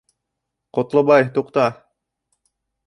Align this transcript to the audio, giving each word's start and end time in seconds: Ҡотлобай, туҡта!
Ҡотлобай, 0.79 1.29
туҡта! 1.37 1.69